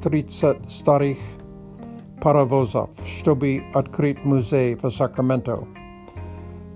Tritset 0.00 0.62
Starich 0.68 1.18
Paravozov. 2.20 2.90
Stobi 3.04 3.68
Atkrit 3.72 4.24
Muse 4.24 4.76
for 4.80 4.90
Sacramento. 4.90 5.66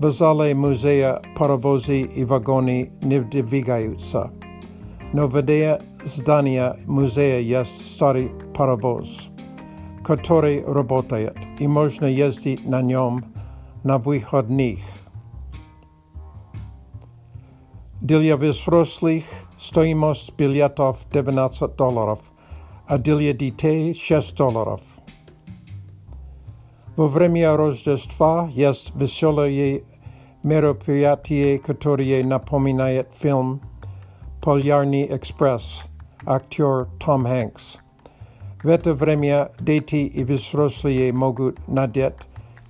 Bazale 0.00 0.52
muzea, 0.54 1.20
parowozy 1.34 1.96
i 2.00 2.24
wagony 2.24 2.90
nie 3.02 3.20
dwigające. 3.22 4.28
zdania 6.04 6.74
muzea 6.86 7.38
jest 7.38 7.94
stary 7.94 8.28
parowoz, 8.54 9.30
który 10.04 10.62
robotuje 10.66 11.30
i 11.60 11.68
można 11.68 12.08
jeździć 12.08 12.64
na 12.66 12.80
nim 12.80 13.20
na 13.84 13.98
wychodnych. 13.98 15.04
Dla 18.02 18.36
wzrosłych 18.36 19.46
stoimos 19.58 20.30
biletów 20.30 21.06
19 21.12 21.66
dolarów, 21.78 22.32
a 22.86 22.98
dla 22.98 23.18
dzieci 23.34 23.54
6 23.94 24.32
dolarów. 24.32 25.00
Во 26.96 27.08
время 27.08 27.56
Рождества 27.56 28.50
есть 28.54 28.92
веселые 28.94 29.84
Meropiatie, 30.44 31.58
Katorie 31.62 32.24
Napominayet 32.24 33.12
film, 33.14 33.60
Polyarni 34.40 35.10
Express, 35.12 35.84
actor 36.26 36.86
Tom 36.98 37.26
Hanks. 37.26 37.76
Veta 38.64 38.94
vremia 38.94 39.50
deti 39.62 40.08
ivisrosie 40.14 41.12
mogut 41.12 41.58
nadet, 41.68 42.24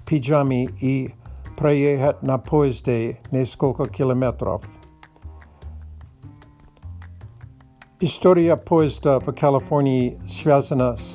pijami 0.05 0.69
i 0.83 1.15
prejehat 1.57 2.23
na 2.25 2.39
poezde 2.39 3.17
neskoko 3.31 3.87
kilometrov. 3.93 4.65
Historia 8.01 8.57
poezda 8.57 9.21
po 9.21 9.31
Californii 9.33 10.19
svazana 10.27 10.97
s 10.99 11.15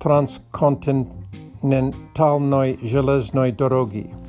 transcontinentalnoi 0.00 2.78
železnoi 2.82 3.52
dorogi. 3.56 4.25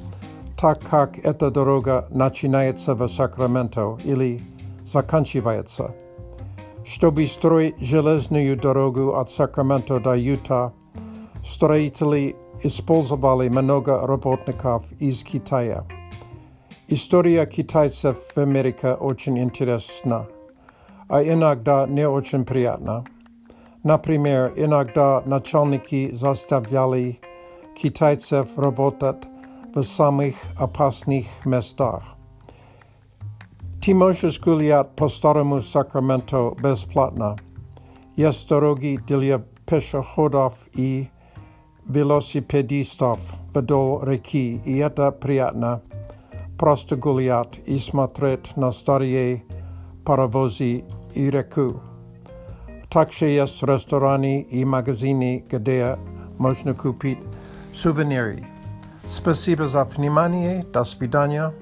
так 0.58 0.80
как 0.90 1.20
эта 1.24 1.52
дорога 1.52 2.08
начинается 2.10 2.96
в 2.96 3.08
Сакраменто 3.08 4.00
или 4.04 4.42
заканчивается. 4.86 5.94
Чтобы 6.84 7.28
строить 7.28 7.78
железную 7.80 8.58
дорогу 8.60 9.14
от 9.16 9.30
Сакраменто 9.30 10.00
до 10.00 10.16
Юта, 10.16 10.74
строители 11.46 12.36
использовали 12.64 13.50
много 13.50 14.08
работников 14.08 14.86
из 15.02 15.24
Китая. 15.24 15.84
История 16.88 17.46
китайцев 17.46 18.18
в 18.36 18.38
Америке 18.40 18.94
очень 18.94 19.38
интересна, 19.38 20.26
а 21.08 21.22
иногда 21.22 21.86
не 21.86 22.08
очень 22.10 22.46
приятна. 22.46 23.06
Например, 23.84 24.54
иногда 24.56 25.22
начальники 25.26 26.16
заставляли 26.16 27.20
китайцев 27.78 28.58
работать 28.58 29.18
v 29.78 29.84
samých 29.86 30.38
opasných 30.58 31.30
местах. 31.46 32.02
Ty 33.80 33.94
můžeš 33.94 34.40
гулять 34.42 34.88
по 34.96 35.10
старому 35.10 35.62
Сакраменто 35.62 36.54
бесплатно. 36.62 37.36
Jest 38.18 38.50
drogi 38.50 38.98
dla 39.08 39.42
пешеходов 39.66 40.54
i 40.78 41.08
велосипедистов 41.90 43.20
вдоль 43.54 44.00
реки, 44.06 44.60
и 44.66 44.78
это 44.78 45.12
приятно. 45.12 45.82
Просто 46.58 46.96
гулять 46.96 47.60
и 47.68 47.78
смотреть 47.80 48.58
на 48.58 48.72
старые 48.72 49.44
паровозы 50.06 50.84
и 51.14 51.30
реку. 51.30 51.80
Также 52.90 53.26
есть 53.28 53.62
рестораны 53.62 54.42
и 54.42 54.66
магазины, 54.66 55.46
где 55.50 55.98
можно 56.40 56.74
купить 56.74 57.20
сувениры. 57.74 58.44
Спасибо 59.08 59.68
за 59.70 59.86
внимание. 59.86 60.66
До 60.74 60.84
свидания. 60.84 61.54